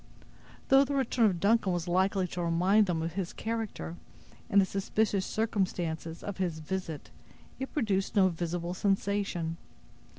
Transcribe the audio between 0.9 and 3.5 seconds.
return of Duncan was likely to remind them of his